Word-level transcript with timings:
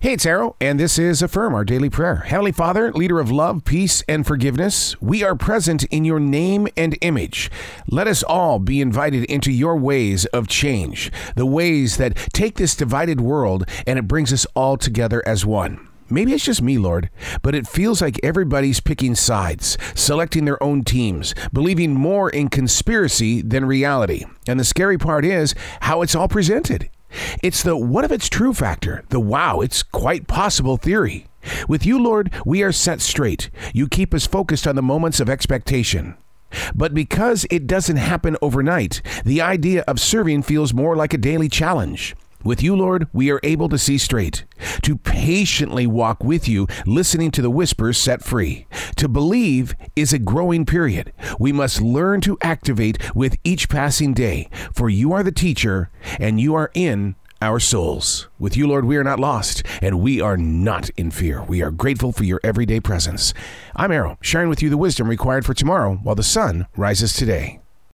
Hey, 0.00 0.12
it's 0.12 0.26
Arroe, 0.26 0.54
and 0.60 0.78
this 0.78 0.96
is 0.96 1.22
Affirm, 1.22 1.56
our 1.56 1.64
daily 1.64 1.90
prayer. 1.90 2.18
Heavenly 2.18 2.52
Father, 2.52 2.92
leader 2.92 3.18
of 3.18 3.32
love, 3.32 3.64
peace, 3.64 4.04
and 4.08 4.24
forgiveness, 4.24 4.94
we 5.02 5.24
are 5.24 5.34
present 5.34 5.82
in 5.86 6.04
your 6.04 6.20
name 6.20 6.68
and 6.76 6.96
image. 7.00 7.50
Let 7.88 8.06
us 8.06 8.22
all 8.22 8.60
be 8.60 8.80
invited 8.80 9.24
into 9.24 9.50
your 9.50 9.76
ways 9.76 10.24
of 10.26 10.46
change, 10.46 11.10
the 11.34 11.46
ways 11.46 11.96
that 11.96 12.14
take 12.32 12.58
this 12.58 12.76
divided 12.76 13.20
world 13.20 13.64
and 13.88 13.98
it 13.98 14.06
brings 14.06 14.32
us 14.32 14.46
all 14.54 14.76
together 14.76 15.20
as 15.26 15.44
one. 15.44 15.88
Maybe 16.08 16.32
it's 16.32 16.44
just 16.44 16.62
me, 16.62 16.78
Lord, 16.78 17.10
but 17.42 17.56
it 17.56 17.66
feels 17.66 18.00
like 18.00 18.20
everybody's 18.22 18.78
picking 18.78 19.16
sides, 19.16 19.76
selecting 19.96 20.44
their 20.44 20.62
own 20.62 20.84
teams, 20.84 21.34
believing 21.52 21.92
more 21.92 22.30
in 22.30 22.50
conspiracy 22.50 23.42
than 23.42 23.64
reality. 23.64 24.26
And 24.46 24.60
the 24.60 24.64
scary 24.64 24.96
part 24.96 25.24
is 25.24 25.56
how 25.80 26.02
it's 26.02 26.14
all 26.14 26.28
presented. 26.28 26.88
It's 27.42 27.62
the 27.62 27.76
what 27.76 28.04
if 28.04 28.12
it's 28.12 28.28
true 28.28 28.52
factor, 28.52 29.04
the 29.08 29.20
wow, 29.20 29.60
it's 29.60 29.82
quite 29.82 30.26
possible 30.26 30.76
theory. 30.76 31.26
With 31.68 31.86
you, 31.86 32.02
Lord, 32.02 32.32
we 32.44 32.62
are 32.62 32.72
set 32.72 33.00
straight. 33.00 33.50
You 33.72 33.88
keep 33.88 34.12
us 34.12 34.26
focused 34.26 34.66
on 34.66 34.76
the 34.76 34.82
moments 34.82 35.20
of 35.20 35.30
expectation. 35.30 36.16
But 36.74 36.94
because 36.94 37.46
it 37.50 37.66
doesn't 37.66 37.96
happen 37.96 38.36
overnight, 38.40 39.02
the 39.24 39.40
idea 39.40 39.84
of 39.86 40.00
serving 40.00 40.42
feels 40.42 40.72
more 40.72 40.96
like 40.96 41.12
a 41.12 41.18
daily 41.18 41.48
challenge. 41.48 42.16
With 42.44 42.62
you, 42.62 42.76
Lord, 42.76 43.08
we 43.12 43.30
are 43.30 43.40
able 43.42 43.68
to 43.68 43.78
see 43.78 43.98
straight, 43.98 44.44
to 44.82 44.96
patiently 44.96 45.86
walk 45.86 46.22
with 46.22 46.48
you, 46.48 46.68
listening 46.86 47.32
to 47.32 47.42
the 47.42 47.50
whispers 47.50 47.98
set 47.98 48.22
free. 48.22 48.66
To 48.96 49.08
believe 49.08 49.74
is 49.96 50.12
a 50.12 50.20
growing 50.20 50.64
period. 50.64 51.12
We 51.40 51.50
must 51.52 51.80
learn 51.80 52.20
to 52.22 52.38
activate 52.40 53.14
with 53.14 53.36
each 53.42 53.68
passing 53.68 54.14
day, 54.14 54.48
for 54.72 54.88
you 54.88 55.12
are 55.12 55.24
the 55.24 55.32
teacher, 55.32 55.90
and 56.20 56.40
you 56.40 56.54
are 56.54 56.70
in 56.74 57.16
our 57.42 57.58
souls. 57.58 58.28
With 58.38 58.56
you, 58.56 58.68
Lord, 58.68 58.84
we 58.84 58.96
are 58.96 59.04
not 59.04 59.20
lost, 59.20 59.64
and 59.82 60.00
we 60.00 60.20
are 60.20 60.36
not 60.36 60.90
in 60.90 61.10
fear. 61.10 61.42
We 61.42 61.60
are 61.62 61.70
grateful 61.70 62.12
for 62.12 62.24
your 62.24 62.40
everyday 62.44 62.80
presence. 62.80 63.34
I'm 63.74 63.92
Arroe, 63.92 64.16
sharing 64.20 64.48
with 64.48 64.62
you 64.62 64.70
the 64.70 64.76
wisdom 64.76 65.08
required 65.08 65.44
for 65.44 65.54
tomorrow 65.54 65.96
while 66.02 66.14
the 66.14 66.22
sun 66.22 66.66
rises 66.76 67.14
today. 67.14 67.60